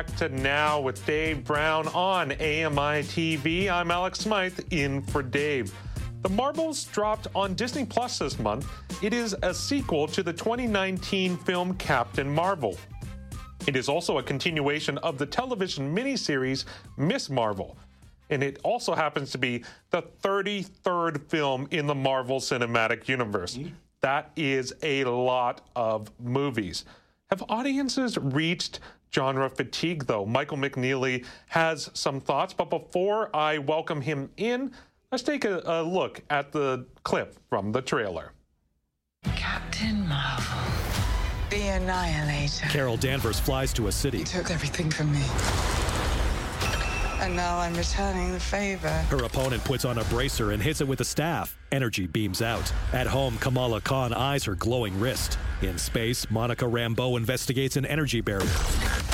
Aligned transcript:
Back 0.00 0.16
to 0.16 0.30
Now 0.30 0.80
with 0.80 1.04
Dave 1.04 1.44
Brown 1.44 1.86
on 1.88 2.32
AMI 2.32 3.02
TV. 3.04 3.70
I'm 3.70 3.90
Alex 3.90 4.20
Smythe 4.20 4.58
in 4.70 5.02
for 5.02 5.22
Dave. 5.22 5.74
The 6.22 6.30
Marvels 6.30 6.84
dropped 6.84 7.26
on 7.34 7.52
Disney 7.52 7.84
Plus 7.84 8.18
this 8.18 8.38
month. 8.38 8.66
It 9.02 9.12
is 9.12 9.36
a 9.42 9.52
sequel 9.52 10.06
to 10.08 10.22
the 10.22 10.32
2019 10.32 11.36
film 11.36 11.74
Captain 11.74 12.34
Marvel. 12.34 12.78
It 13.66 13.76
is 13.76 13.90
also 13.90 14.16
a 14.16 14.22
continuation 14.22 14.96
of 14.98 15.18
the 15.18 15.26
television 15.26 15.94
miniseries 15.94 16.64
Miss 16.96 17.28
Marvel. 17.28 17.76
And 18.30 18.42
it 18.42 18.58
also 18.62 18.94
happens 18.94 19.30
to 19.32 19.38
be 19.38 19.62
the 19.90 20.00
33rd 20.22 21.28
film 21.28 21.68
in 21.72 21.86
the 21.86 21.94
Marvel 21.94 22.40
Cinematic 22.40 23.06
Universe. 23.06 23.58
That 24.00 24.30
is 24.34 24.72
a 24.82 25.04
lot 25.04 25.60
of 25.76 26.10
movies. 26.18 26.86
Have 27.30 27.44
audiences 27.50 28.16
reached 28.16 28.80
genre 29.14 29.48
fatigue, 29.48 30.06
though? 30.06 30.24
Michael 30.24 30.56
McNeely 30.56 31.24
has 31.48 31.90
some 31.94 32.20
thoughts, 32.20 32.52
but 32.52 32.70
before 32.70 33.34
I 33.34 33.58
welcome 33.58 34.00
him 34.00 34.30
in, 34.36 34.72
let's 35.10 35.22
take 35.22 35.44
a, 35.44 35.62
a 35.64 35.82
look 35.82 36.22
at 36.30 36.52
the 36.52 36.86
clip 37.02 37.36
from 37.48 37.72
the 37.72 37.82
trailer. 37.82 38.32
Captain 39.24 40.06
Marvel. 40.08 40.58
The 41.50 41.68
Annihilator. 41.68 42.66
Carol 42.68 42.96
Danvers 42.96 43.40
flies 43.40 43.72
to 43.72 43.88
a 43.88 43.92
city. 43.92 44.22
Took 44.22 44.50
everything 44.50 44.88
from 44.90 45.12
me. 45.12 45.79
And 47.20 47.36
now 47.36 47.58
I'm 47.58 47.74
returning 47.74 48.32
the 48.32 48.40
favor. 48.40 48.88
Her 48.88 49.24
opponent 49.24 49.62
puts 49.64 49.84
on 49.84 49.98
a 49.98 50.04
bracer 50.04 50.52
and 50.52 50.62
hits 50.62 50.80
it 50.80 50.88
with 50.88 51.02
a 51.02 51.04
staff. 51.04 51.54
Energy 51.70 52.06
beams 52.06 52.40
out. 52.40 52.72
At 52.94 53.06
home, 53.06 53.36
Kamala 53.38 53.82
Khan 53.82 54.14
eyes 54.14 54.44
her 54.44 54.54
glowing 54.54 54.98
wrist. 54.98 55.38
In 55.60 55.76
space, 55.76 56.30
Monica 56.30 56.64
Rambeau 56.64 57.18
investigates 57.18 57.76
an 57.76 57.84
energy 57.84 58.22
barrier. 58.22 58.48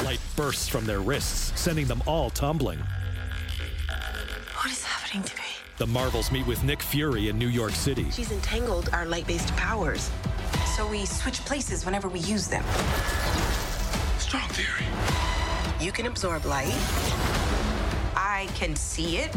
Light 0.04 0.20
bursts 0.36 0.68
from 0.68 0.86
their 0.86 1.00
wrists, 1.00 1.52
sending 1.60 1.86
them 1.86 2.00
all 2.06 2.30
tumbling. 2.30 2.78
What 2.78 4.70
is 4.70 4.84
happening 4.84 5.24
to 5.24 5.36
me? 5.36 5.42
The 5.78 5.86
Marvels 5.88 6.30
meet 6.30 6.46
with 6.46 6.62
Nick 6.62 6.82
Fury 6.82 7.28
in 7.28 7.38
New 7.38 7.48
York 7.48 7.72
City. 7.72 8.08
She's 8.12 8.30
entangled 8.30 8.88
our 8.92 9.04
light 9.04 9.26
based 9.26 9.48
powers. 9.56 10.10
So 10.76 10.86
we 10.86 11.06
switch 11.06 11.40
places 11.40 11.84
whenever 11.84 12.08
we 12.08 12.20
use 12.20 12.46
them. 12.46 12.62
Strong 14.18 14.48
theory. 14.50 14.86
You 15.84 15.92
can 15.92 16.06
absorb 16.06 16.46
light. 16.46 16.72
I 18.36 18.44
can 18.48 18.76
see 18.76 19.16
it. 19.16 19.34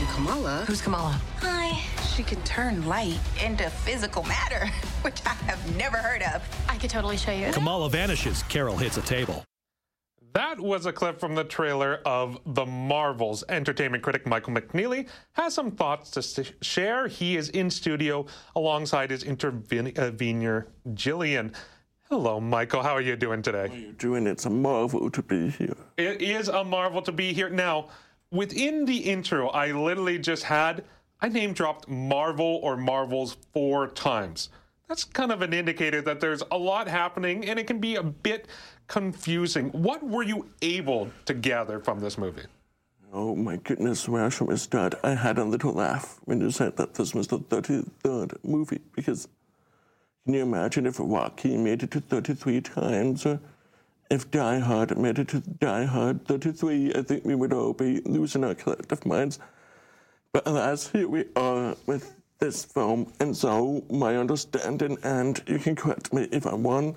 And 0.00 0.08
Kamala. 0.08 0.64
Who's 0.66 0.82
Kamala? 0.82 1.20
Hi. 1.38 1.80
She 2.16 2.24
can 2.24 2.42
turn 2.42 2.84
light 2.84 3.20
into 3.40 3.70
physical 3.70 4.24
matter, 4.24 4.66
which 5.02 5.24
I 5.24 5.34
have 5.44 5.76
never 5.76 5.98
heard 5.98 6.22
of. 6.22 6.42
I 6.68 6.76
could 6.76 6.90
totally 6.90 7.16
show 7.16 7.30
you. 7.30 7.52
Kamala 7.52 7.88
vanishes. 7.88 8.42
Carol 8.48 8.76
hits 8.76 8.96
a 8.96 9.02
table. 9.02 9.44
That 10.32 10.58
was 10.58 10.86
a 10.86 10.92
clip 10.92 11.20
from 11.20 11.36
the 11.36 11.44
trailer 11.44 12.00
of 12.04 12.40
The 12.44 12.66
Marvels. 12.66 13.44
Entertainment 13.48 14.02
critic 14.02 14.26
Michael 14.26 14.52
McNeely 14.52 15.08
has 15.34 15.54
some 15.54 15.70
thoughts 15.70 16.10
to 16.10 16.44
share. 16.60 17.06
He 17.06 17.36
is 17.36 17.50
in 17.50 17.70
studio 17.70 18.26
alongside 18.56 19.12
his 19.12 19.22
intervener, 19.22 19.92
uh, 19.96 20.90
Jillian. 20.90 21.54
Hello, 22.10 22.40
Michael. 22.40 22.82
How 22.82 22.94
are 22.94 23.00
you 23.00 23.14
doing 23.14 23.42
today? 23.42 23.68
How 23.68 23.74
are 23.74 23.78
you 23.78 23.92
doing? 23.92 24.26
It's 24.26 24.44
a 24.46 24.50
marvel 24.50 25.08
to 25.08 25.22
be 25.22 25.50
here. 25.50 25.76
It 25.96 26.20
is 26.20 26.48
a 26.48 26.64
marvel 26.64 27.00
to 27.02 27.12
be 27.12 27.32
here. 27.32 27.48
Now, 27.48 27.90
within 28.30 28.84
the 28.84 28.98
intro, 28.98 29.48
I 29.48 29.72
literally 29.72 30.18
just 30.18 30.44
had, 30.44 30.84
I 31.20 31.28
name 31.28 31.52
dropped 31.52 31.88
Marvel 31.88 32.60
or 32.62 32.76
Marvels 32.76 33.36
four 33.52 33.88
times. 33.88 34.48
That's 34.88 35.04
kind 35.04 35.30
of 35.30 35.42
an 35.42 35.52
indicator 35.52 36.02
that 36.02 36.20
there's 36.20 36.42
a 36.50 36.58
lot 36.58 36.88
happening 36.88 37.48
and 37.48 37.58
it 37.58 37.66
can 37.66 37.78
be 37.78 37.96
a 37.96 38.02
bit 38.02 38.46
confusing. 38.88 39.68
What 39.70 40.02
were 40.02 40.24
you 40.24 40.50
able 40.62 41.10
to 41.26 41.34
gather 41.34 41.78
from 41.78 42.00
this 42.00 42.18
movie? 42.18 42.42
Oh 43.12 43.34
my 43.34 43.56
goodness, 43.56 44.08
where 44.08 44.30
shall 44.30 44.46
we 44.48 44.56
start? 44.56 44.94
I 45.02 45.14
had 45.14 45.38
a 45.38 45.44
little 45.44 45.72
laugh 45.72 46.20
when 46.24 46.40
you 46.40 46.50
said 46.50 46.76
that 46.76 46.94
this 46.94 47.14
was 47.14 47.26
the 47.26 47.38
33rd 47.38 48.44
movie 48.44 48.80
because 48.94 49.28
can 50.24 50.34
you 50.34 50.42
imagine 50.42 50.86
if 50.86 50.96
Rocky 51.00 51.56
made 51.56 51.82
it 51.82 51.90
to 51.92 52.00
33 52.00 52.60
times 52.60 53.26
or 53.26 53.40
if 54.10 54.30
Die 54.30 54.58
Hard 54.58 54.98
made 54.98 55.18
it 55.18 55.28
to 55.28 55.40
Die 55.40 55.84
Hard 55.84 56.26
33? 56.26 56.94
I 56.94 57.02
think 57.02 57.24
we 57.24 57.34
would 57.34 57.52
all 57.52 57.72
be 57.72 58.00
losing 58.00 58.44
our 58.44 58.54
collective 58.54 59.06
minds. 59.06 59.38
But 60.32 60.46
alas, 60.46 60.88
here 60.90 61.08
we 61.08 61.24
are 61.36 61.76
with 61.86 62.14
this 62.40 62.64
film, 62.64 63.12
and 63.20 63.36
so 63.36 63.84
my 63.90 64.16
understanding, 64.16 64.98
and 65.02 65.40
you 65.46 65.58
can 65.58 65.76
correct 65.76 66.12
me 66.12 66.28
if 66.32 66.46
I'm 66.46 66.66
wrong, 66.66 66.96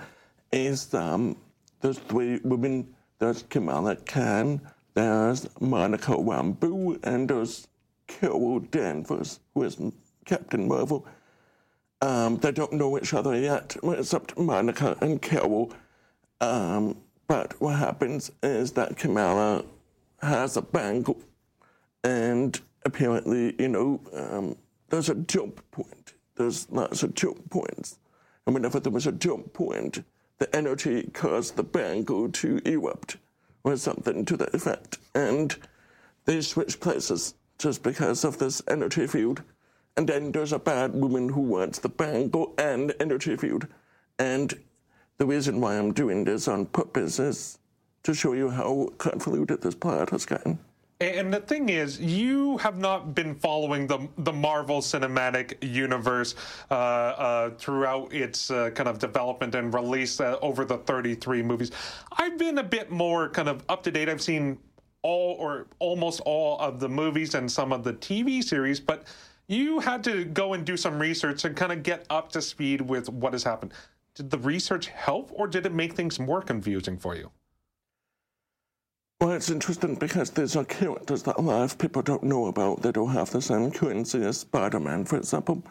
is 0.52 0.94
um, 0.94 1.38
there's 1.81 2.00
three 2.00 2.40
women. 2.44 2.94
There's 3.19 3.44
Kamala 3.44 3.96
Khan, 3.96 4.62
there's 4.96 5.47
Monica 5.59 6.12
Rambeau, 6.12 7.00
and 7.03 7.29
there's 7.29 7.68
Carol 8.07 8.59
Danvers, 8.59 9.40
who 9.53 9.63
is 9.63 9.78
Captain 10.25 10.68
Marvel. 10.68 11.06
Um, 12.02 12.38
they 12.38 12.52
don't 12.52 12.73
know 12.73 12.97
each 12.97 13.13
other 13.13 13.40
yet, 13.40 13.78
except 13.84 14.38
Monica 14.38 14.97
and 15.02 15.22
Carol. 15.22 15.72
Um, 16.41 16.97
but 17.28 17.59
what 17.61 17.78
happens 17.78 18.31
is 18.41 18.73
that 18.73 18.97
Kamala 18.97 19.66
has 20.22 20.57
a 20.57 20.61
bangle, 20.61 21.22
and 22.03 22.59
apparently, 22.85 23.56
you 23.59 23.67
know, 23.67 24.01
um, 24.13 24.56
there's 24.89 25.09
a 25.09 25.16
jump 25.16 25.63
point. 25.72 26.13
There's 26.35 26.69
lots 26.72 27.03
of 27.03 27.16
jump 27.16 27.50
points. 27.50 28.00
And 28.45 28.53
whenever 28.53 28.79
there 28.79 28.91
was 28.91 29.07
a 29.07 29.11
jump 29.11 29.53
point, 29.53 30.03
the 30.39 30.53
energy 30.56 31.09
caused 31.13 31.56
the 31.56 31.63
bangle 31.63 32.29
to 32.29 32.61
erupt 32.66 33.17
or 33.63 33.78
something 33.78 34.25
to 34.25 34.38
that 34.38 34.53
effect. 34.53 34.97
And 35.16 35.55
they 36.25 36.41
switch 36.41 36.79
places 36.79 37.35
just 37.57 37.84
because 37.84 38.23
of 38.23 38.40
this 38.40 38.61
energy 38.67 39.07
field. 39.07 39.44
And 39.95 40.09
then 40.09 40.31
there's 40.31 40.53
a 40.53 40.59
bad 40.59 40.94
woman 40.94 41.29
who 41.29 41.41
wants 41.41 41.79
the 41.79 41.90
bangle 41.90 42.53
and 42.57 42.94
energy 43.00 43.38
field. 43.38 43.67
And 44.19 44.53
the 45.18 45.25
reason 45.25 45.62
why 45.62 45.78
I'm 45.78 45.94
doing 45.94 46.24
this 46.24 46.47
on 46.47 46.66
purpose 46.66 47.19
is 47.19 47.59
to 48.03 48.13
show 48.13 48.34
you 48.34 48.50
how 48.50 48.90
convoluted 48.97 49.62
this 49.62 49.75
plot 49.75 50.09
has 50.09 50.25
gotten. 50.25 50.59
And 51.00 51.34
the 51.34 51.40
thing 51.41 51.69
is, 51.69 52.00
you 52.00 52.57
have 52.59 52.78
not 52.78 53.13
been 53.13 53.35
following 53.35 53.88
the 53.88 54.07
the 54.19 54.31
Marvel 54.31 54.79
Cinematic 54.79 55.57
Universe 55.62 56.35
uh, 56.72 56.73
uh, 56.73 57.50
throughout 57.57 58.13
its 58.13 58.50
uh, 58.50 58.69
kind 58.69 58.88
of 58.88 59.00
development 59.00 59.53
and 59.56 59.73
release 59.73 60.22
uh, 60.22 60.38
over 60.41 60.63
the 60.63 60.78
33 60.78 61.41
movies. 61.41 61.72
I've 62.18 62.38
been 62.38 62.57
a 62.57 62.63
bit 62.63 62.90
more 62.90 63.28
kind 63.29 63.50
of 63.50 63.63
up 63.68 63.84
to 63.84 63.91
date. 63.91 64.07
I've 64.07 64.22
seen 64.22 64.57
all 65.02 65.35
or 65.40 65.68
almost 65.79 66.22
all 66.22 66.57
of 66.59 66.79
the 66.79 66.90
movies 66.90 67.34
and 67.34 67.52
some 67.52 67.73
of 67.73 67.84
the 67.84 67.94
TV 67.94 68.41
series, 68.41 68.79
but 68.79 69.06
you 69.47 69.79
had 69.79 70.03
to 70.06 70.23
go 70.23 70.53
and 70.53 70.66
do 70.66 70.78
some 70.78 70.97
research 71.00 71.44
and 71.44 71.56
kind 71.56 71.73
of 71.73 71.84
get 71.84 72.06
up 72.09 72.31
to 72.31 72.41
speed 72.41 72.79
with 72.79 73.09
what 73.09 73.34
has 73.34 73.44
happened. 73.44 73.73
Did 74.16 74.29
the 74.29 74.38
research 74.38 74.88
help, 74.88 75.31
or 75.34 75.47
did 75.47 75.66
it 75.66 75.74
make 75.74 75.94
things 75.94 76.19
more 76.19 76.41
confusing 76.41 76.97
for 76.97 77.16
you? 77.16 77.31
Well, 79.19 79.31
it's 79.31 79.50
interesting 79.50 79.96
because 79.96 80.29
there's 80.31 80.56
are 80.56 80.66
characters 80.66 81.24
that 81.24 81.38
a 81.38 81.41
lot 81.41 81.63
of 81.63 81.78
people 81.78 82.01
don't 82.01 82.23
know 82.23 82.47
about. 82.47 82.81
They 82.81 82.91
don't 82.91 83.13
have 83.13 83.31
the 83.31 83.41
same 83.41 83.72
currency 83.72 84.23
as 84.23 84.40
Spider-Man, 84.40 85.05
for 85.05 85.17
example. 85.17 85.64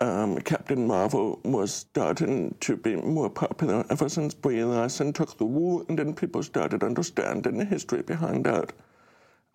Um, 0.00 0.38
Captain 0.40 0.86
Marvel 0.86 1.40
was 1.44 1.72
starting 1.72 2.54
to 2.60 2.76
be 2.76 2.96
more 2.96 3.30
popular 3.30 3.86
ever 3.88 4.08
since 4.10 4.34
Brie 4.34 4.62
Larson 4.62 5.12
took 5.12 5.38
the 5.38 5.46
role, 5.46 5.86
and 5.88 5.98
then 5.98 6.14
people 6.14 6.42
started 6.42 6.82
understanding 6.82 7.56
the 7.56 7.64
history 7.64 8.02
behind 8.02 8.44
that. 8.44 8.72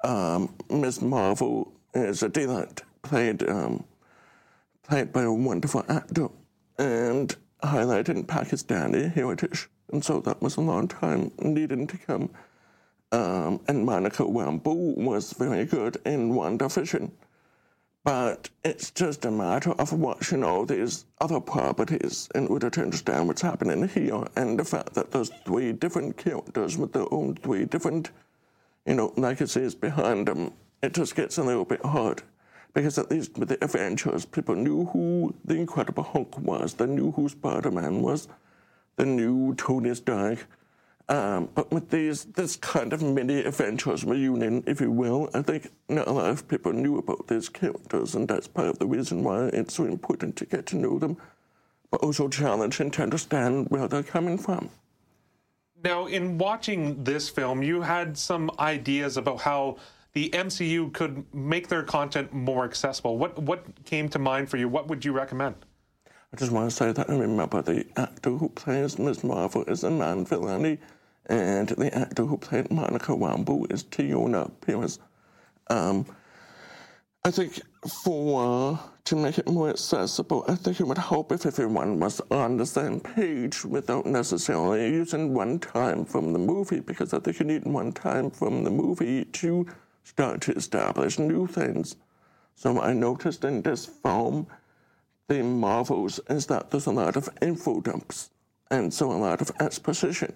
Um, 0.04 0.56
Marvel 1.01 1.71
is 1.94 2.24
a 2.24 2.30
delight, 2.30 2.81
played 3.04 3.48
um, 3.48 3.83
played 4.81 5.13
by 5.13 5.24
a 5.24 5.31
wonderful 5.31 5.86
actor, 5.89 6.30
and 6.80 7.36
highlighting 7.63 8.25
Pakistani 8.25 9.13
heritage, 9.13 9.69
and 9.92 10.04
so 10.04 10.19
that 10.22 10.42
was 10.42 10.58
a 10.58 10.62
long 10.62 10.88
time 10.88 11.31
needing 11.40 11.88
to 11.88 11.98
come. 11.98 12.30
Um, 13.12 13.60
and 13.68 13.86
Monica 13.86 14.24
Rambeau 14.24 14.98
was 14.98 15.34
very 15.34 15.66
good 15.66 15.98
in 16.06 16.31
WandaVision. 16.31 17.12
But 18.04 18.50
it's 18.63 18.90
just 18.90 19.25
a 19.25 19.31
matter 19.31 19.72
of 19.72 19.94
watching 19.94 20.44
all 20.44 20.66
these 20.66 21.06
other 21.19 21.40
properties 21.40 22.28
in 22.34 22.48
order 22.48 22.69
to 22.72 22.81
understand 22.81 23.28
what's 23.28 23.44
happening 23.44 23.88
here 23.88 24.24
and 24.36 24.57
the 24.57 24.66
fact 24.66 24.96
that 24.96 25.12
there's 25.12 25.30
three 25.46 25.72
different 25.72 26.18
characters 26.18 26.78
with 26.78 26.94
their 26.94 27.14
own 27.14 27.36
three 27.36 27.66
different, 27.66 28.10
you 28.88 28.96
know, 28.96 29.14
legacies 29.18 29.75
behind 29.75 30.28
them. 30.28 30.52
It 30.81 30.94
just 30.94 31.16
gets 31.16 31.38
a 31.38 31.44
little 31.44 31.66
bit 31.66 31.86
hard. 31.86 32.24
Because 32.73 32.97
at 32.97 33.12
least 33.12 33.38
with 33.38 33.50
the 33.50 33.63
Avengers, 33.63 34.25
people 34.25 34.56
knew 34.56 34.85
who 34.85 35.35
the 35.44 35.56
Incredible 35.56 36.03
Hulk 36.03 36.38
was, 36.39 36.73
they 36.75 36.85
knew 36.85 37.12
who 37.12 37.27
Spider 37.27 37.71
Man 37.71 38.01
was, 38.01 38.27
they 38.95 39.06
knew 39.06 39.53
Tony 39.56 39.94
Stark. 39.94 40.47
Um, 41.09 41.50
but 41.53 41.69
with 41.71 41.89
these, 41.89 42.23
this 42.25 42.56
kind 42.56 42.94
of 42.94 43.01
mini 43.01 43.44
Avengers 43.44 44.06
reunion, 44.06 44.63
if 44.65 44.79
you 44.79 44.91
will, 44.91 45.29
I 45.33 45.41
think 45.41 45.69
not 45.89 46.07
a 46.07 46.12
lot 46.12 46.29
of 46.29 46.47
people 46.47 46.71
knew 46.71 46.97
about 46.97 47.27
these 47.27 47.50
characters, 47.50 48.15
and 48.15 48.27
that's 48.29 48.47
part 48.47 48.68
of 48.68 48.79
the 48.79 48.85
reason 48.85 49.21
why 49.21 49.47
it's 49.47 49.73
so 49.73 49.83
important 49.83 50.38
to 50.38 50.45
get 50.45 50.65
to 50.68 50.77
know 50.77 50.97
them, 51.00 51.18
but 51.89 52.00
also 52.01 52.29
challenging 52.29 52.91
to 52.91 53.03
understand 53.03 53.68
where 53.69 53.89
they're 53.89 54.03
coming 54.03 54.38
from. 54.38 54.69
Now, 55.83 56.06
in 56.06 56.38
watching 56.38 57.03
this 57.03 57.27
film, 57.27 57.63
you 57.63 57.81
had 57.81 58.18
some 58.18 58.51
ideas 58.59 59.18
about 59.18 59.41
how 59.41 59.77
the 60.13 60.30
MCU 60.31 60.94
could 60.94 61.24
make 61.34 61.68
their 61.68 61.84
content 61.84 62.34
more 62.34 62.66
accessible. 62.66 63.18
What 63.18 63.40
what 63.40 63.86
came 63.86 64.10
to 64.10 64.19
mind 64.19 64.50
for 64.50 64.58
you? 64.58 64.68
What 64.68 64.88
would 64.88 65.06
you 65.06 65.13
recommend? 65.13 65.56
I 66.34 66.38
just 66.38 66.52
want 66.52 66.69
to 66.69 66.75
say 66.75 66.92
that 66.92 67.10
I 67.10 67.16
remember 67.16 67.62
the 67.62 67.86
actor 67.98 68.31
who 68.31 68.50
plays 68.50 68.98
Ms. 68.98 69.24
Marvel 69.24 69.66
is 69.66 69.84
Iman 69.84 70.25
Vellani, 70.25 70.78
and 71.25 71.68
the 71.69 71.94
actor 71.94 72.24
who 72.24 72.38
played 72.38 72.72
Monica 72.72 73.12
Rambeau 73.12 73.72
is 73.72 73.84
Teyonah 73.84 74.50
Parris. 74.62 75.00
Um, 75.69 76.06
I 77.24 77.31
think 77.31 77.62
for 78.04 78.80
to 79.04 79.16
make 79.16 79.38
it 79.38 79.48
more 79.48 79.69
accessible, 79.69 80.46
I 80.48 80.56
think 80.56 80.80
it 80.80 80.88
would 80.88 80.98
help 80.98 81.31
if 81.31 81.46
everyone 81.46 82.00
was 82.00 82.22
on 82.31 82.57
the 82.57 82.66
same 82.66 83.00
page 83.00 83.66
without 83.66 84.06
necessarily 84.06 84.88
using 84.88 85.34
one 85.34 85.60
time 85.60 86.06
from 86.06 86.34
the 86.34 86.40
movie, 86.40 86.80
because 86.80 87.14
I 87.14 87.19
think 87.19 87.40
you 87.40 87.46
need 87.46 87.66
one 87.66 87.92
time 87.92 88.31
from 88.31 88.64
the 88.64 88.72
movie 88.72 89.25
to 89.25 89.68
start 90.03 90.42
to 90.42 90.53
establish 90.53 91.19
new 91.19 91.48
things. 91.48 91.95
So 92.56 92.80
I 92.80 92.94
noticed 92.94 93.44
in 93.44 93.62
this 93.62 93.86
film 93.86 94.48
the 95.27 95.44
marvels 95.44 96.19
is 96.30 96.48
that 96.48 96.71
there's 96.71 96.88
a 96.88 96.92
lot 96.92 97.15
of 97.15 97.30
info 97.42 97.81
dumps 97.81 98.31
and 98.69 98.94
so 98.94 99.12
a 99.12 99.13
lot 99.13 99.42
of 99.42 99.51
exposition. 99.59 100.33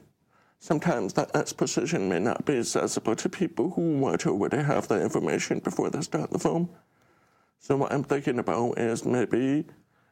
Sometimes 0.59 1.13
that 1.13 1.35
exposition 1.35 2.09
may 2.09 2.19
not 2.19 2.45
be 2.45 2.57
accessible 2.57 3.15
to 3.17 3.29
people 3.29 3.71
who 3.71 3.97
want 3.97 4.21
to 4.21 4.29
already 4.29 4.63
have 4.63 4.88
the 4.88 5.01
information 5.01 5.59
before 5.59 5.89
they 5.89 6.01
start 6.01 6.31
the 6.31 6.39
film. 6.39 6.69
So 7.59 7.77
what 7.77 7.91
I'm 7.91 8.03
thinking 8.03 8.39
about 8.39 8.77
is 8.79 9.06
maybe 9.06 9.65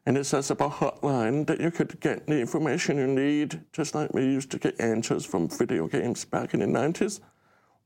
an 0.05 0.17
accessible 0.17 0.69
hotline 0.69 1.47
that 1.47 1.61
you 1.61 1.71
could 1.71 1.99
get 2.01 2.27
the 2.27 2.39
information 2.39 2.97
you 2.97 3.07
need, 3.07 3.61
just 3.71 3.95
like 3.95 4.13
we 4.13 4.23
used 4.23 4.51
to 4.51 4.59
get 4.59 4.79
answers 4.79 5.25
from 5.25 5.47
video 5.47 5.87
games 5.87 6.25
back 6.25 6.53
in 6.53 6.59
the 6.59 6.65
90s, 6.65 7.21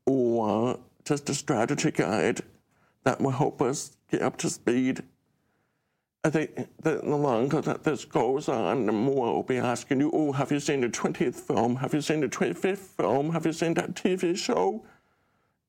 or 0.05 0.79
just 1.07 1.29
a 1.29 1.33
strategy 1.33 1.91
guide 1.91 2.41
that 3.03 3.21
will 3.21 3.31
help 3.31 3.61
us 3.61 3.97
get 4.09 4.21
up 4.21 4.37
to 4.37 4.49
speed 4.49 5.03
I 6.27 6.29
think 6.29 6.55
that 6.81 7.05
the 7.05 7.15
longer 7.15 7.61
that 7.61 7.85
this 7.85 8.03
goes 8.03 8.49
on, 8.49 8.85
the 8.85 8.91
more 8.91 9.33
we'll 9.33 9.43
be 9.43 9.59
asking 9.59 10.01
you, 10.01 10.11
oh, 10.13 10.33
have 10.33 10.51
you 10.51 10.59
seen 10.59 10.81
the 10.81 10.89
20th 10.89 11.35
film? 11.35 11.77
Have 11.77 11.93
you 11.93 12.01
seen 12.01 12.19
the 12.19 12.27
25th 12.27 12.79
film? 12.79 13.31
Have 13.31 13.45
you 13.45 13.53
seen 13.53 13.75
that 13.75 13.93
TV 13.93 14.35
show? 14.35 14.83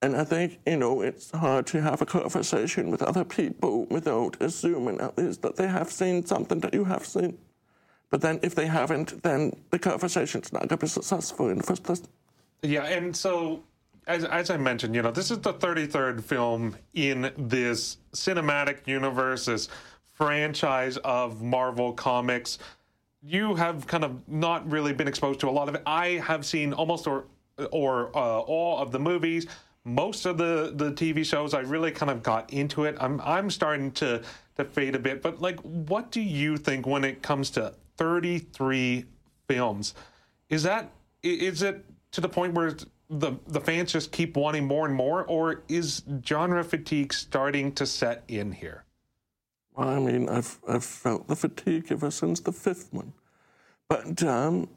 And 0.03 0.17
I 0.17 0.25
think, 0.25 0.59
you 0.67 0.77
know, 0.77 1.03
it's 1.03 1.31
hard 1.31 1.69
to 1.69 1.81
have 1.81 2.03
a 2.03 2.07
conversation 2.07 2.91
with 2.91 3.03
other 3.03 3.25
people 3.25 3.87
without 3.87 4.37
assuming 4.41 5.01
at 5.01 5.17
least 5.17 5.43
that 5.43 5.55
they 5.55 5.69
have 5.69 5.93
seen 5.93 6.27
something 6.27 6.59
that 6.61 6.75
you 6.75 6.85
have 6.85 7.07
seen. 7.07 7.39
But 8.11 8.21
then 8.21 8.41
if 8.43 8.57
they 8.57 8.67
haven't, 8.67 9.23
then 9.23 9.53
the 9.71 9.79
conversation's 9.79 10.53
not 10.53 10.63
going 10.63 10.71
to 10.71 10.77
be 10.79 10.89
successful 10.89 11.51
in 11.51 11.59
the 11.59 11.63
first 11.63 11.85
place. 11.85 12.03
Yeah, 12.63 12.85
and 12.85 13.15
so 13.15 13.63
as, 14.09 14.25
as 14.25 14.51
I 14.51 14.57
mentioned, 14.57 14.95
you 14.95 15.03
know, 15.03 15.11
this 15.11 15.31
is 15.31 15.39
the 15.39 15.53
33rd 15.53 16.25
film 16.25 16.75
in 16.95 17.31
this 17.37 17.99
cinematic 18.13 18.87
universe, 18.87 19.45
this 19.45 19.69
franchise 20.15 20.97
of 20.99 21.43
Marvel 21.43 21.93
comics. 21.93 22.59
You 23.23 23.55
have 23.55 23.87
kind 23.87 24.05
of 24.05 24.27
not 24.27 24.69
really 24.71 24.95
been 24.95 25.07
exposed 25.07 25.41
to 25.41 25.49
a 25.49 25.51
lot 25.51 25.69
of 25.69 25.75
it. 25.75 25.83
I 25.85 26.23
have 26.25 26.47
seen 26.47 26.73
almost 26.73 27.07
or 27.07 27.27
or 27.73 28.17
uh, 28.17 28.39
all 28.41 28.79
of 28.79 28.93
the 28.93 28.99
movies, 28.99 29.47
most 29.85 30.25
of 30.25 30.39
the 30.39 30.73
the 30.75 30.93
TV 30.93 31.25
shows. 31.25 31.53
I 31.53 31.61
really 31.61 31.91
kind 31.91 32.11
of 32.11 32.23
got 32.23 32.53
into 32.53 32.85
it. 32.85 32.97
I'm 33.01 33.21
I'm 33.21 33.51
starting 33.51 33.91
to 33.93 34.23
to 34.57 34.65
fade 34.65 34.95
a 34.95 34.99
bit. 34.99 35.21
But 35.21 35.43
like, 35.43 35.61
what 35.61 36.11
do 36.11 36.21
you 36.21 36.57
think 36.57 36.87
when 36.87 37.05
it 37.05 37.23
comes 37.23 37.51
to 37.51 37.75
33 37.97 39.05
films? 39.49 39.95
Is 40.49 40.63
that 40.63 40.91
is 41.23 41.63
it 41.63 41.85
to 42.13 42.21
the 42.21 42.29
point 42.29 42.55
where 42.55 42.75
the 43.11 43.33
the 43.47 43.61
fans 43.61 43.93
just 43.93 44.13
keep 44.13 44.37
wanting 44.37 44.67
more 44.67 44.87
and 44.87 44.95
more, 44.95 45.25
or 45.25 45.63
is 45.69 46.03
genre 46.25 46.63
fatigue 46.65 47.13
starting 47.13 47.73
to 47.73 47.87
set 47.87 48.25
in 48.29 48.53
here? 48.53 48.85
I 49.77 50.01
mean, 50.01 50.29
I've, 50.29 50.59
I've 50.69 50.85
felt 50.85 51.29
the 51.29 51.37
fatigue 51.37 51.87
ever 51.91 52.11
since 52.11 52.41
the 52.41 52.53
fifth 52.53 52.93
one. 52.93 53.13
But 53.89 54.23
um, 54.25 54.69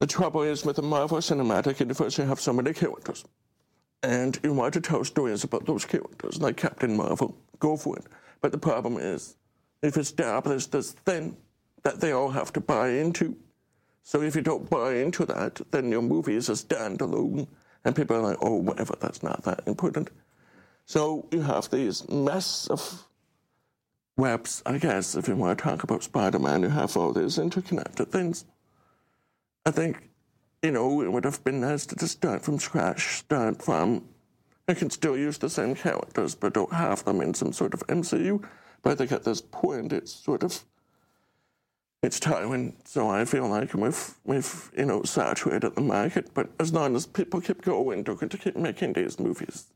the 0.00 0.08
trouble 0.08 0.42
is 0.42 0.64
with 0.64 0.76
the 0.76 0.82
Marvel 0.82 1.18
Cinematic 1.18 1.78
Universe, 1.78 2.18
you 2.18 2.24
have 2.24 2.40
so 2.40 2.52
many 2.52 2.72
characters. 2.72 3.24
And 4.02 4.38
you 4.42 4.52
want 4.54 4.74
to 4.74 4.80
tell 4.80 5.04
stories 5.04 5.44
about 5.44 5.66
those 5.66 5.84
characters, 5.84 6.40
like 6.40 6.56
Captain 6.56 6.96
Marvel. 6.96 7.36
Go 7.58 7.76
for 7.76 7.96
it. 7.96 8.06
But 8.40 8.50
the 8.50 8.58
problem 8.58 8.96
is, 8.96 9.36
you've 9.82 9.98
established 9.98 10.72
this 10.72 10.92
thing 10.92 11.36
that 11.82 12.00
they 12.00 12.12
all 12.12 12.30
have 12.30 12.52
to 12.54 12.60
buy 12.60 12.88
into. 12.88 13.36
So 14.02 14.22
if 14.22 14.34
you 14.34 14.42
don't 14.42 14.68
buy 14.68 14.94
into 14.94 15.24
that, 15.26 15.60
then 15.70 15.90
your 15.90 16.02
movie 16.02 16.36
is 16.36 16.48
a 16.48 16.52
standalone. 16.52 17.46
And 17.84 17.96
people 17.96 18.16
are 18.16 18.22
like, 18.22 18.38
oh, 18.42 18.56
whatever, 18.56 18.94
that's 19.00 19.22
not 19.22 19.44
that 19.44 19.62
important. 19.66 20.10
So 20.84 21.26
you 21.30 21.42
have 21.42 21.70
these 21.70 22.08
mess 22.08 22.66
of 22.66 23.06
webs, 24.16 24.62
I 24.66 24.78
guess, 24.78 25.14
if 25.14 25.28
you 25.28 25.36
want 25.36 25.58
to 25.58 25.64
talk 25.64 25.82
about 25.82 26.02
Spider 26.02 26.38
Man, 26.38 26.62
you 26.62 26.68
have 26.68 26.96
all 26.96 27.12
these 27.12 27.38
interconnected 27.38 28.12
things. 28.12 28.44
I 29.64 29.70
think, 29.70 30.10
you 30.62 30.72
know, 30.72 31.00
it 31.00 31.10
would 31.10 31.24
have 31.24 31.42
been 31.42 31.60
nice 31.60 31.86
to 31.86 31.96
just 31.96 32.16
start 32.18 32.42
from 32.42 32.58
scratch, 32.58 33.18
start 33.18 33.62
from. 33.62 34.04
I 34.68 34.74
can 34.74 34.90
still 34.90 35.16
use 35.16 35.38
the 35.38 35.50
same 35.50 35.74
characters, 35.74 36.34
but 36.34 36.54
don't 36.54 36.72
have 36.72 37.04
them 37.04 37.20
in 37.20 37.34
some 37.34 37.52
sort 37.52 37.74
of 37.74 37.86
MCU. 37.86 38.44
But 38.82 38.92
I 38.92 38.94
think 38.94 39.12
at 39.12 39.24
this 39.24 39.40
point, 39.40 39.92
it's 39.92 40.12
sort 40.12 40.42
of. 40.42 40.64
It's 42.02 42.18
tiring, 42.18 42.76
so 42.84 43.10
I 43.10 43.26
feel 43.26 43.46
like 43.46 43.74
we've, 43.74 44.14
we've, 44.24 44.70
you 44.74 44.86
know, 44.86 45.02
saturated 45.02 45.74
the 45.74 45.82
market. 45.82 46.32
But 46.32 46.48
as 46.58 46.72
long 46.72 46.96
as 46.96 47.06
people 47.06 47.42
keep 47.42 47.60
going, 47.60 48.04
they're 48.04 48.14
going 48.14 48.30
to 48.30 48.38
keep 48.38 48.56
making 48.56 48.94
these 48.94 49.20
movies. 49.20 49.66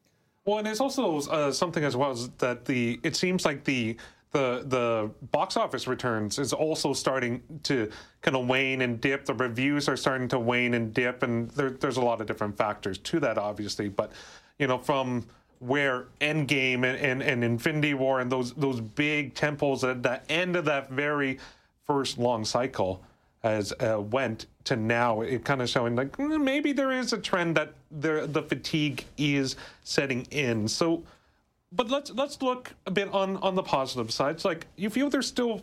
Well, 0.46 0.58
and 0.58 0.68
it's 0.68 0.80
also 0.80 1.18
uh, 1.30 1.52
something 1.52 1.84
as 1.84 1.96
well 1.96 2.14
that 2.38 2.64
the 2.64 2.98
it 3.02 3.14
seems 3.14 3.44
like 3.44 3.64
the 3.64 3.96
the 4.32 4.64
the 4.66 5.10
box 5.32 5.58
office 5.58 5.86
returns 5.86 6.38
is 6.38 6.54
also 6.54 6.94
starting 6.94 7.42
to 7.64 7.90
kind 8.22 8.36
of 8.36 8.46
wane 8.46 8.80
and 8.80 9.02
dip. 9.02 9.26
The 9.26 9.34
reviews 9.34 9.86
are 9.88 9.96
starting 9.96 10.28
to 10.28 10.38
wane 10.38 10.72
and 10.72 10.94
dip, 10.94 11.22
and 11.22 11.50
there, 11.50 11.70
there's 11.70 11.98
a 11.98 12.02
lot 12.02 12.22
of 12.22 12.26
different 12.26 12.56
factors 12.56 12.96
to 12.98 13.20
that, 13.20 13.36
obviously. 13.36 13.90
But 13.90 14.12
you 14.58 14.66
know, 14.66 14.78
from 14.78 15.26
where 15.60 16.06
Endgame 16.20 16.84
and, 16.84 16.98
and, 16.98 17.22
and 17.22 17.44
Infinity 17.44 17.94
War 17.94 18.20
and 18.20 18.32
those 18.32 18.52
those 18.54 18.80
big 18.80 19.34
tentpoles 19.34 19.88
at 19.88 20.02
the 20.02 20.20
end 20.30 20.56
of 20.56 20.64
that 20.64 20.90
very 20.90 21.38
first 21.86 22.18
long 22.18 22.44
cycle 22.44 23.02
as 23.42 23.72
uh, 23.80 24.00
went 24.00 24.46
to 24.64 24.74
now, 24.74 25.20
it 25.20 25.44
kind 25.44 25.60
of 25.60 25.68
showing 25.68 25.94
like 25.94 26.16
mm, 26.16 26.42
maybe 26.42 26.72
there 26.72 26.90
is 26.90 27.12
a 27.12 27.18
trend 27.18 27.56
that 27.56 27.74
the 27.90 28.26
the 28.26 28.42
fatigue 28.42 29.04
is 29.18 29.56
setting 29.84 30.26
in. 30.30 30.66
So 30.66 31.02
but 31.70 31.90
let's 31.90 32.10
let's 32.12 32.40
look 32.40 32.72
a 32.86 32.90
bit 32.90 33.12
on 33.12 33.36
on 33.38 33.54
the 33.54 33.62
positive 33.62 34.10
side. 34.10 34.36
It's 34.36 34.44
like 34.44 34.66
you 34.76 34.88
feel 34.88 35.10
there's 35.10 35.28
still 35.28 35.60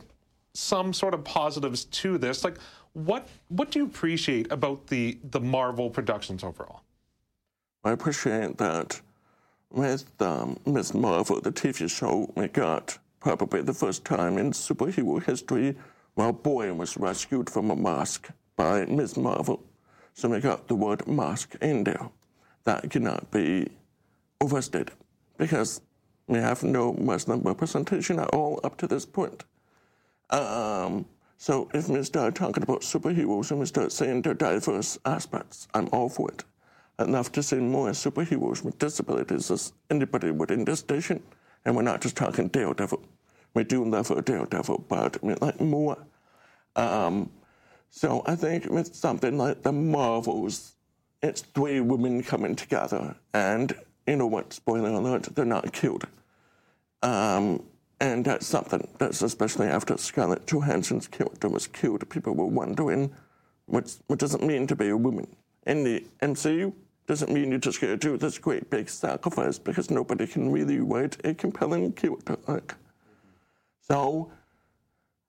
some 0.54 0.94
sort 0.94 1.14
of 1.14 1.24
positives 1.24 1.86
to 1.86 2.18
this. 2.18 2.44
Like 2.44 2.58
what 2.94 3.28
what 3.50 3.72
do 3.72 3.80
you 3.80 3.86
appreciate 3.86 4.52
about 4.52 4.88
the 4.88 5.18
the 5.32 5.40
Marvel 5.40 5.90
productions 5.90 6.44
overall? 6.44 6.82
I 7.84 7.92
appreciate 7.92 8.58
that 8.58 9.02
with 9.72 10.06
um, 10.22 10.60
Ms. 10.66 10.94
Marvel, 10.94 11.40
the 11.42 11.52
TV 11.52 11.90
show, 11.90 12.32
we 12.36 12.48
got 12.48 13.00
probably 13.20 13.62
the 13.62 13.74
first 13.74 14.06
time 14.06 14.38
in 14.38 14.52
superhero 14.52 15.24
history 15.24 15.76
where 16.22 16.32
Boy 16.32 16.72
was 16.72 16.98
rescued 16.98 17.50
from 17.50 17.72
a 17.72 17.76
mosque 17.76 18.30
by 18.56 18.86
Ms. 18.86 19.18
Marvel. 19.18 19.64
So 20.14 20.30
we 20.30 20.40
got 20.40 20.68
the 20.68 20.76
word 20.76 21.08
mosque 21.08 21.56
in 21.62 21.84
there. 21.84 22.10
That 22.64 22.92
cannot 22.92 23.32
be 23.32 23.68
overstated 24.40 24.92
because 25.40 25.82
we 26.28 26.38
have 26.38 26.62
no 26.62 26.94
Muslim 26.94 27.42
representation 27.42 28.20
at 28.20 28.30
all 28.36 28.60
up 28.64 28.78
to 28.78 28.88
this 28.88 29.04
point. 29.04 29.46
Um, 30.30 31.06
so 31.38 31.72
if 31.74 31.90
we 31.90 32.04
start 32.04 32.36
talking 32.36 32.62
about 32.62 32.82
superheroes 32.82 33.50
and 33.50 33.60
we 33.60 33.66
start 33.66 33.92
saying 33.92 34.22
their 34.22 34.36
diverse 34.36 35.00
aspects, 35.06 35.68
I'm 35.74 35.90
all 35.92 36.08
for 36.08 36.30
it. 36.30 36.44
I'd 37.00 37.10
love 37.10 37.32
to 37.32 37.42
see 37.42 37.56
more 37.56 37.90
superheroes 37.90 38.64
with 38.64 38.78
disabilities 38.78 39.50
as 39.50 39.74
anybody 39.90 40.30
within 40.30 40.66
this 40.66 40.82
station. 40.82 41.24
And 41.66 41.76
we're 41.76 41.82
not 41.82 42.02
just 42.02 42.16
talking 42.16 42.48
Daredevil. 42.48 43.02
We 43.56 43.64
do 43.64 43.84
love 43.84 44.12
a 44.12 44.22
Daredevil, 44.22 44.86
but 44.88 45.22
we 45.24 45.34
like 45.36 45.60
more. 45.60 45.98
Um, 46.76 47.30
so 47.90 48.24
I 48.26 48.36
think 48.36 48.70
with 48.70 48.96
something 48.96 49.38
like 49.38 49.64
the 49.64 49.72
Marvels, 49.72 50.74
it's 51.22 51.42
three 51.42 51.80
women 51.82 52.24
coming 52.24 52.56
together, 52.56 53.16
and 53.34 53.76
you 54.08 54.16
know 54.16 54.28
what? 54.28 54.54
Spoiler 54.54 54.90
alert: 54.90 55.24
they're 55.36 55.46
not 55.46 55.74
killed. 55.74 56.08
Um, 57.04 57.64
and 58.00 58.26
that's 58.26 58.48
something 58.48 58.88
that's 58.98 59.22
especially 59.22 59.68
after 59.68 59.96
Scarlett 59.98 60.48
Johansson's 60.48 61.08
character 61.08 61.48
was 61.48 61.68
killed, 61.68 62.10
people 62.10 62.34
were 62.34 62.46
wondering 62.46 63.12
what, 63.68 63.96
what 64.08 64.20
does 64.20 64.34
it 64.34 64.42
mean 64.42 64.68
to 64.68 64.76
be 64.76 64.90
a 64.90 64.98
woman? 64.98 65.28
In 65.66 65.84
the 65.84 66.06
MCU, 66.22 66.74
doesn't 67.08 67.32
mean 67.32 67.52
you 67.52 67.58
just 67.58 67.80
got 67.80 67.88
to 67.88 67.98
do 67.98 68.18
this 68.18 68.38
great 68.38 68.70
big 68.70 68.90
sacrifice 68.90 69.60
because 69.60 69.90
nobody 69.90 70.26
can 70.28 70.52
really 70.52 70.80
write 70.80 71.18
a 71.26 71.34
compelling 71.34 71.92
character 71.94 72.38
arc. 72.48 72.76
So 73.82 74.32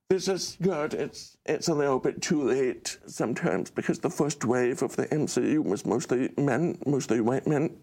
this 0.08 0.28
is 0.28 0.56
good. 0.60 0.94
It's 0.94 1.36
it's 1.46 1.68
a 1.68 1.74
little 1.74 1.98
bit 1.98 2.20
too 2.20 2.42
late 2.42 2.98
sometimes 3.06 3.70
because 3.70 3.98
the 3.98 4.10
first 4.10 4.44
wave 4.44 4.82
of 4.82 4.96
the 4.96 5.06
MCU 5.06 5.64
was 5.64 5.86
mostly 5.86 6.30
men, 6.36 6.78
mostly 6.86 7.20
white 7.20 7.46
men, 7.46 7.76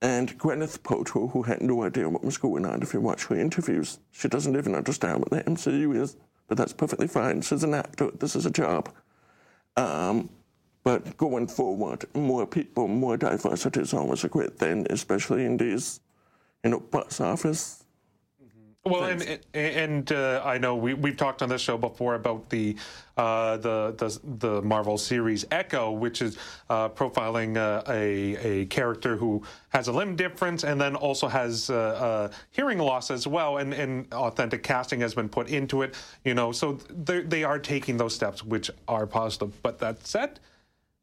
and 0.00 0.36
Gwyneth 0.38 0.80
Paltrow, 0.80 1.30
who 1.30 1.42
had 1.42 1.62
no 1.62 1.84
idea 1.84 2.08
what 2.08 2.24
was 2.24 2.36
going 2.36 2.66
on. 2.66 2.82
If 2.82 2.92
you 2.92 3.00
watch 3.00 3.26
her 3.26 3.38
interviews, 3.38 4.00
she 4.10 4.28
doesn't 4.28 4.56
even 4.56 4.74
understand 4.74 5.20
what 5.20 5.30
the 5.30 5.44
MCU 5.44 5.96
is, 5.96 6.16
but 6.48 6.58
that's 6.58 6.72
perfectly 6.72 7.06
fine. 7.06 7.40
She's 7.42 7.62
an 7.62 7.74
actor. 7.74 8.10
This 8.10 8.34
is 8.34 8.44
a 8.44 8.50
job. 8.50 8.92
Um, 9.76 10.28
but 10.82 11.16
going 11.16 11.46
forward, 11.46 12.04
more 12.14 12.44
people, 12.46 12.88
more 12.88 13.16
diversity 13.16 13.80
is 13.80 13.94
always 13.94 14.24
a 14.24 14.28
great 14.28 14.58
thing, 14.58 14.86
especially 14.90 15.44
in 15.44 15.56
these, 15.56 16.00
you 16.64 16.70
know, 16.70 16.80
box 16.80 17.20
office 17.20 17.81
well, 18.84 19.04
and 19.04 19.38
and 19.54 20.10
uh, 20.10 20.42
I 20.44 20.58
know 20.58 20.74
we 20.74 20.94
we've 20.94 21.16
talked 21.16 21.40
on 21.40 21.48
this 21.48 21.62
show 21.62 21.78
before 21.78 22.16
about 22.16 22.48
the 22.50 22.74
uh, 23.16 23.56
the, 23.58 23.94
the 23.96 24.20
the 24.38 24.62
Marvel 24.62 24.98
series 24.98 25.44
Echo, 25.52 25.92
which 25.92 26.20
is 26.20 26.36
uh, 26.68 26.88
profiling 26.88 27.56
uh, 27.56 27.84
a 27.88 28.62
a 28.62 28.66
character 28.66 29.16
who 29.16 29.44
has 29.68 29.86
a 29.86 29.92
limb 29.92 30.16
difference 30.16 30.64
and 30.64 30.80
then 30.80 30.96
also 30.96 31.28
has 31.28 31.70
uh, 31.70 31.76
uh, 31.76 32.32
hearing 32.50 32.78
loss 32.78 33.12
as 33.12 33.24
well, 33.24 33.58
and 33.58 33.72
and 33.72 34.12
authentic 34.12 34.64
casting 34.64 35.00
has 35.00 35.14
been 35.14 35.28
put 35.28 35.48
into 35.48 35.82
it. 35.82 35.94
You 36.24 36.34
know, 36.34 36.50
so 36.50 36.80
they 36.90 37.44
are 37.44 37.60
taking 37.60 37.96
those 37.96 38.16
steps, 38.16 38.44
which 38.44 38.68
are 38.88 39.06
positive. 39.06 39.62
But 39.62 39.78
that 39.78 40.04
said. 40.04 40.40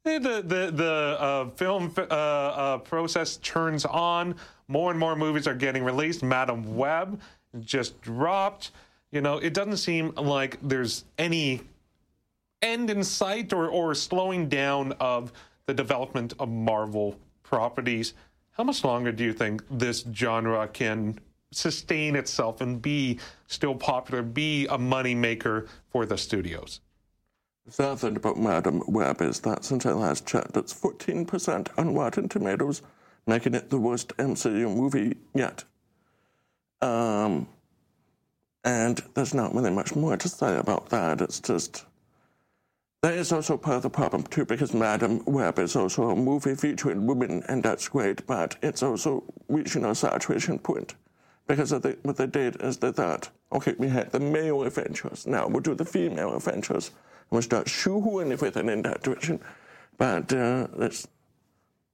The 0.06 0.18
the 0.20 0.72
the 0.72 1.52
film 1.56 1.92
process 1.92 3.38
turns 3.38 3.86
on. 3.86 4.36
More 4.68 4.92
and 4.92 5.00
more 5.00 5.16
movies 5.16 5.46
are 5.46 5.54
getting 5.54 5.84
released. 5.84 6.24
Madame 6.24 6.76
Web 6.76 7.20
just 7.62 8.00
dropped. 8.02 8.72
You 9.12 9.22
know, 9.22 9.38
it 9.38 9.54
doesn't 9.54 9.78
seem 9.78 10.14
like 10.16 10.58
there's 10.62 11.06
any 11.18 11.62
end 12.62 12.90
in 12.90 13.04
sight 13.04 13.54
or, 13.54 13.68
or 13.68 13.96
slowing 13.96 14.50
down 14.50 14.94
of 15.00 15.32
the 15.66 15.74
development 15.74 16.34
of 16.40 16.50
Marvel 16.50 17.18
properties. 17.44 18.14
How 18.52 18.64
much 18.64 18.84
longer 18.84 19.12
do 19.12 19.24
you 19.24 19.34
think 19.34 19.64
this 19.70 20.06
genre 20.14 20.68
can 20.68 21.20
sustain 21.52 22.16
itself 22.16 22.62
and 22.62 22.82
be 22.82 23.20
still 23.48 23.76
popular, 23.76 24.22
be 24.22 24.66
a 24.68 24.78
moneymaker 24.78 25.68
for 25.90 26.06
the 26.06 26.18
studios? 26.18 26.82
The 27.66 27.72
sad 27.72 28.00
thing 28.00 28.16
about 28.16 28.38
Madame 28.38 28.82
Web 28.88 29.22
is 29.22 29.40
that 29.42 29.64
since 29.64 29.86
I 29.86 29.92
last 29.92 30.26
checked, 30.26 30.58
it's 30.58 30.74
14% 30.74 31.68
on 31.78 31.94
Rotten 31.94 32.28
Tomatoes, 32.28 32.82
making 33.28 33.54
it 33.54 33.70
the 33.70 33.78
worst 33.78 34.16
MCU 34.18 34.76
movie 34.76 35.18
yet. 35.34 35.64
Um, 36.82 37.48
and 38.64 39.02
there's 39.14 39.34
not 39.34 39.54
really 39.56 39.72
much 39.72 39.96
more 39.96 40.18
to 40.18 40.30
say 40.30 40.58
about 40.58 40.90
that. 40.90 41.22
It's 41.22 41.40
just. 41.40 41.86
That 43.02 43.14
is 43.14 43.32
also 43.32 43.56
part 43.56 43.78
of 43.78 43.84
the 43.84 43.90
problem, 43.90 44.24
too, 44.24 44.44
because 44.44 44.74
Madam 44.74 45.24
Web 45.24 45.58
is 45.58 45.78
also 45.78 46.10
a 46.10 46.16
movie 46.18 46.54
featuring 46.54 47.08
women, 47.08 47.44
and 47.48 47.64
that's 47.64 47.88
great, 47.88 48.28
but 48.28 48.58
it's 48.62 48.84
also 48.84 49.24
reaching 49.48 49.86
a 49.86 49.96
saturation 49.96 50.60
point. 50.60 50.96
Because 51.48 51.70
the, 51.70 51.98
what 52.04 52.18
they 52.18 52.28
did 52.28 52.62
is 52.62 52.78
they 52.78 52.92
thought, 52.92 53.30
okay, 53.54 53.74
we 53.78 53.88
had 53.88 54.12
the 54.12 54.20
male 54.20 54.64
Avengers, 54.64 55.26
now 55.26 55.48
we'll 55.48 55.62
do 55.62 55.76
the 55.76 55.86
female 55.86 56.34
Avengers, 56.34 56.90
and 56.90 57.32
we'll 57.32 57.42
start 57.42 57.68
shoehorning 57.68 58.34
everything 58.34 58.68
in 58.68 58.82
that 58.82 59.02
direction. 59.02 59.40
But 59.98 60.34
uh, 60.34 60.68
that's, 60.76 61.08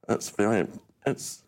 that's 0.08 0.32
very, 0.32 0.68
it's 1.06 1.44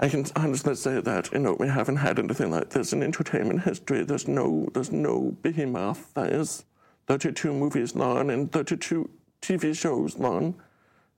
I 0.00 0.08
can 0.08 0.26
honestly 0.34 0.74
say 0.74 1.00
that 1.00 1.32
you 1.32 1.38
know 1.38 1.56
we 1.58 1.68
haven't 1.68 1.96
had 1.96 2.18
anything 2.18 2.50
like 2.50 2.70
this 2.70 2.92
in 2.92 3.02
entertainment 3.02 3.62
history. 3.62 4.04
There's 4.04 4.26
no 4.26 4.68
there's 4.74 4.90
no 4.90 5.36
behemoth 5.42 6.12
that 6.14 6.32
is 6.32 6.64
32 7.06 7.52
movies 7.52 7.94
long 7.94 8.30
and 8.30 8.50
32 8.50 9.08
TV 9.40 9.76
shows 9.76 10.18
long. 10.18 10.54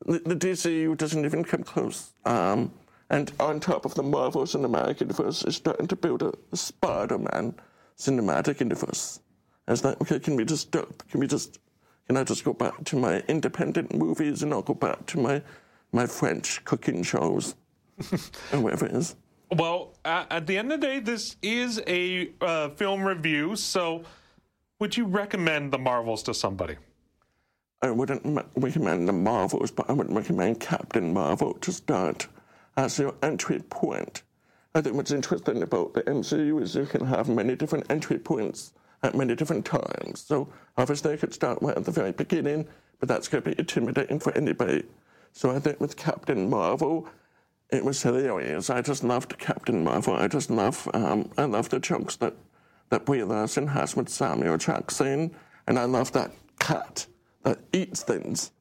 The, 0.05 0.19
the 0.19 0.37
DCU 0.37 0.97
doesn't 0.97 1.25
even 1.25 1.45
come 1.45 1.63
close. 1.63 2.13
Um, 2.25 2.73
and 3.09 3.33
on 3.39 3.61
top 3.61 3.85
of 3.85 3.95
the 3.95 4.03
Marvel 4.03 4.43
Cinematic 4.43 5.01
Universe, 5.01 5.45
is 5.45 5.57
starting 5.57 5.87
to 5.87 5.97
build 5.97 6.23
a, 6.23 6.33
Spider-Man 6.55 7.55
cinematic 7.97 8.61
universe. 8.61 9.21
It's 9.69 9.85
like, 9.85 10.01
okay, 10.03 10.19
can 10.19 10.37
we 10.37 10.45
just 10.45 10.69
stop? 10.69 11.09
Can 11.09 11.21
we 11.21 11.27
just, 11.27 11.61
can 12.07 12.17
I 12.17 12.25
just 12.25 12.45
go 12.45 12.53
back 12.53 12.85
to 12.85 12.97
my 12.97 13.21
independent 13.29 13.95
movies 13.95 14.43
and 14.43 14.53
I'll 14.53 14.63
go 14.63 14.75
back 14.75 15.07
to 15.07 15.19
my, 15.19 15.41
my 15.93 16.07
French 16.07 16.65
cooking 16.65 17.03
shows? 17.03 17.55
or 18.53 18.61
whatever 18.61 18.87
it 18.87 18.93
is. 18.93 19.17
Well, 19.51 19.95
at, 20.05 20.31
at, 20.31 20.47
the 20.47 20.59
end 20.59 20.73
of 20.73 20.81
the 20.81 20.87
day, 20.87 20.99
this 20.99 21.37
is 21.41 21.81
a 21.87 22.31
uh, 22.41 22.71
film 22.71 23.05
review. 23.05 23.55
So, 23.57 24.03
would 24.81 24.97
you 24.97 25.07
recommend 25.07 25.73
the 25.73 25.79
Marvels 25.79 26.23
to 26.25 26.35
somebody? 26.35 26.77
I 27.83 27.91
wouldn't 27.91 28.23
recommend 28.57 29.09
the 29.09 29.13
Marvels, 29.13 29.71
but 29.71 29.89
I 29.89 29.93
would 29.93 30.13
recommend 30.13 30.61
Captain 30.61 31.13
Marvel 31.13 31.55
to 31.55 31.73
start 31.73 32.27
as 32.77 32.99
your 32.99 33.15
entry 33.23 33.61
point. 33.61 34.23
I 34.75 34.81
think 34.81 34.97
what's 34.97 35.13
interesting 35.13 35.63
about 35.63 35.95
the 35.95 36.03
MCU 36.03 36.61
is 36.61 36.75
you 36.75 36.87
can 36.87 37.07
have 37.07 37.29
many 37.29 37.55
different 37.55 37.91
entry 37.91 38.19
points 38.19 38.73
at 39.03 39.15
many 39.15 39.35
different 39.35 39.65
times. 39.65 40.21
So 40.21 40.49
obviously, 40.77 41.13
you 41.13 41.19
could 41.19 41.33
start 41.33 41.59
right 41.63 41.77
at 41.77 41.85
the 41.85 41.91
very 41.91 42.13
beginning, 42.13 42.67
but 42.99 43.09
that's 43.09 43.29
going 43.29 43.45
to 43.45 43.51
be 43.51 43.59
intimidating 43.59 44.19
for 44.19 44.37
anybody. 44.37 44.85
So 45.33 45.51
I 45.51 45.59
think 45.61 45.81
with 45.81 45.97
Captain 45.97 46.51
Marvel, 46.51 47.09
it 47.71 47.85
was 47.85 48.03
hilarious. 48.03 48.71
I 48.71 48.81
just 48.81 49.03
loved 49.03 49.39
Captain 49.39 49.83
Marvel. 49.83 50.15
I 50.15 50.29
just 50.29 50.51
love 50.51 50.89
um, 50.95 51.31
I 51.37 51.45
love 51.45 51.69
the 51.69 51.81
jokes 51.81 52.17
that 52.17 52.35
that 52.91 53.09
Larson 53.09 53.67
has 53.69 53.97
with 53.97 54.09
Samuel 54.09 54.59
Jackson, 54.59 55.35
and 55.67 55.79
I 55.79 55.85
love 55.85 56.13
that 56.13 56.33
cat 56.61 57.07
that 57.43 57.59
eats 57.73 58.03
things. 58.03 58.53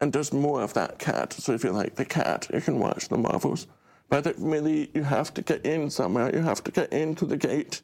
And 0.00 0.12
there's 0.12 0.32
more 0.32 0.62
of 0.62 0.74
that 0.74 0.98
cat. 0.98 1.32
So 1.32 1.52
if 1.52 1.64
you 1.64 1.70
like 1.70 1.96
the 1.96 2.04
cat, 2.04 2.48
you 2.52 2.60
can 2.60 2.78
watch 2.78 3.08
the 3.08 3.18
Marvels. 3.18 3.66
But 4.08 4.26
it 4.26 4.36
really, 4.38 4.90
you 4.94 5.02
have 5.02 5.34
to 5.34 5.42
get 5.42 5.66
in 5.66 5.90
somewhere. 5.90 6.34
You 6.34 6.42
have 6.42 6.62
to 6.64 6.70
get 6.72 6.92
into 6.92 7.26
the 7.26 7.36
gate. 7.36 7.82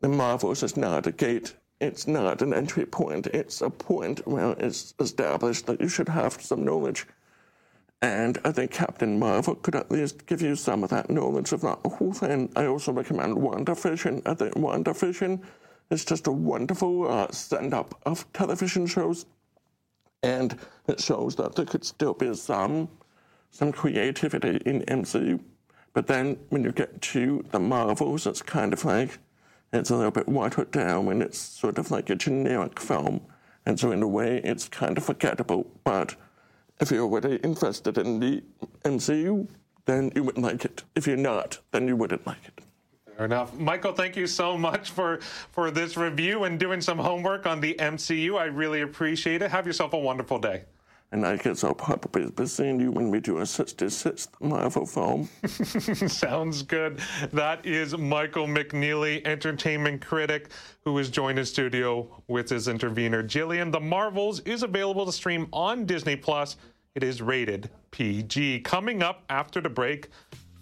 The 0.00 0.08
Marvels 0.08 0.62
is 0.62 0.76
not 0.76 1.06
a 1.06 1.12
gate. 1.12 1.54
It's 1.80 2.06
not 2.06 2.42
an 2.42 2.54
entry 2.54 2.86
point. 2.86 3.26
It's 3.28 3.60
a 3.60 3.70
point 3.70 4.26
where 4.26 4.52
it's 4.58 4.94
established 5.00 5.66
that 5.66 5.80
you 5.80 5.88
should 5.88 6.08
have 6.08 6.40
some 6.40 6.64
knowledge 6.64 7.06
and 8.06 8.38
I 8.44 8.52
think 8.52 8.70
Captain 8.70 9.18
Marvel 9.18 9.56
could 9.56 9.74
at 9.74 9.90
least 9.90 10.26
give 10.26 10.40
you 10.40 10.54
some 10.54 10.84
of 10.84 10.90
that 10.90 11.10
knowledge 11.10 11.50
of 11.50 11.62
that 11.62 11.80
whole 11.84 12.12
thing. 12.12 12.52
I 12.54 12.66
also 12.66 12.92
recommend 12.92 13.36
WandaVision. 13.36 14.22
I 14.24 14.34
think 14.34 14.54
WandaVision 14.54 15.42
is 15.90 16.04
just 16.04 16.28
a 16.28 16.30
wonderful 16.30 17.10
uh, 17.10 17.32
stand 17.32 17.74
up 17.74 18.00
of 18.06 18.32
television 18.32 18.86
shows. 18.86 19.26
And 20.22 20.56
it 20.86 21.00
shows 21.00 21.34
that 21.34 21.56
there 21.56 21.64
could 21.64 21.84
still 21.84 22.14
be 22.14 22.32
some 22.34 22.88
some 23.50 23.72
creativity 23.72 24.60
in 24.64 24.82
MCU. 24.82 25.40
But 25.92 26.06
then 26.06 26.38
when 26.50 26.62
you 26.62 26.70
get 26.70 27.00
to 27.00 27.44
the 27.50 27.58
Marvels, 27.58 28.24
it's 28.28 28.42
kind 28.42 28.72
of 28.72 28.84
like 28.84 29.18
it's 29.72 29.90
a 29.90 29.96
little 29.96 30.12
bit 30.12 30.28
watered 30.28 30.70
down 30.70 31.08
and 31.08 31.22
it's 31.22 31.38
sort 31.38 31.78
of 31.78 31.90
like 31.90 32.08
a 32.08 32.14
generic 32.14 32.78
film. 32.78 33.22
And 33.64 33.80
so 33.80 33.90
in 33.90 34.00
a 34.00 34.08
way 34.08 34.40
it's 34.44 34.68
kind 34.68 34.96
of 34.96 35.04
forgettable. 35.04 35.66
But 35.82 36.14
if 36.80 36.90
you're 36.90 37.04
already 37.04 37.36
interested 37.36 37.98
in 37.98 38.20
the 38.20 38.42
MCU, 38.84 39.48
then 39.86 40.12
you 40.14 40.24
would 40.24 40.38
like 40.38 40.64
it. 40.64 40.82
If 40.94 41.06
you're 41.06 41.16
not, 41.16 41.58
then 41.72 41.88
you 41.88 41.96
wouldn't 41.96 42.26
like 42.26 42.44
it. 42.46 42.60
Fair 43.16 43.24
enough. 43.24 43.54
Michael, 43.54 43.92
thank 43.92 44.14
you 44.16 44.26
so 44.26 44.58
much 44.58 44.90
for, 44.90 45.20
for 45.52 45.70
this 45.70 45.96
review 45.96 46.44
and 46.44 46.60
doing 46.60 46.80
some 46.82 46.98
homework 46.98 47.46
on 47.46 47.60
the 47.60 47.74
MCU. 47.74 48.38
I 48.38 48.44
really 48.44 48.82
appreciate 48.82 49.40
it. 49.40 49.50
Have 49.50 49.66
yourself 49.66 49.94
a 49.94 49.98
wonderful 49.98 50.38
day. 50.38 50.64
And 51.16 51.24
I 51.24 51.38
guess 51.38 51.64
I'll 51.64 51.72
probably 51.72 52.30
be 52.30 52.44
seeing 52.44 52.78
you 52.78 52.92
when 52.92 53.10
we 53.10 53.20
do 53.20 53.38
a 53.38 53.44
66th 53.44 54.28
Marvel 54.38 54.84
film. 54.84 55.30
Sounds 56.10 56.62
good. 56.62 57.00
That 57.32 57.64
is 57.64 57.96
Michael 57.96 58.46
McNeely, 58.46 59.26
entertainment 59.26 60.04
critic, 60.04 60.50
who 60.84 60.94
has 60.98 61.08
joined 61.08 61.38
in 61.38 61.46
studio 61.46 62.22
with 62.28 62.50
his 62.50 62.68
intervener, 62.68 63.22
Jillian. 63.22 63.72
The 63.72 63.80
Marvels 63.80 64.40
is 64.40 64.62
available 64.62 65.06
to 65.06 65.12
stream 65.12 65.48
on 65.54 65.86
Disney 65.86 66.16
Plus. 66.16 66.58
It 66.94 67.02
is 67.02 67.22
rated 67.22 67.70
PG. 67.92 68.60
Coming 68.60 69.02
up 69.02 69.22
after 69.30 69.62
the 69.62 69.70
break, 69.70 70.10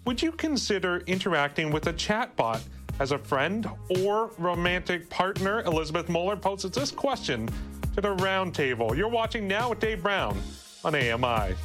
would 0.05 0.21
you 0.21 0.31
consider 0.31 0.99
interacting 1.05 1.69
with 1.69 1.87
a 1.87 1.93
chatbot 1.93 2.61
as 3.01 3.11
a 3.11 3.17
friend 3.17 3.69
or 4.01 4.31
romantic 4.37 5.09
partner? 5.09 5.63
Elizabeth 5.63 6.07
Muller 6.07 6.37
poses 6.37 6.71
this 6.71 6.91
question 6.91 7.49
to 7.95 8.01
the 8.01 8.13
Roundtable. 8.17 8.95
You're 8.95 9.07
watching 9.07 9.47
now 9.47 9.69
with 9.69 9.79
Dave 9.79 10.03
Brown 10.03 10.37
on 10.83 10.95
AMI. 10.95 11.55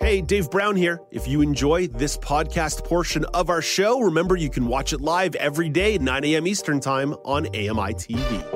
Hey, 0.00 0.22
Dave 0.22 0.50
Brown 0.50 0.74
here. 0.74 1.00
If 1.12 1.28
you 1.28 1.40
enjoy 1.40 1.86
this 1.86 2.16
podcast 2.16 2.84
portion 2.84 3.24
of 3.26 3.48
our 3.48 3.62
show, 3.62 4.00
remember 4.00 4.34
you 4.34 4.50
can 4.50 4.66
watch 4.66 4.92
it 4.92 5.00
live 5.00 5.36
every 5.36 5.68
day 5.68 5.98
9 5.98 6.24
a.m. 6.24 6.46
Eastern 6.48 6.80
Time 6.80 7.12
on 7.24 7.46
AMI 7.48 7.94
TV. 7.94 8.55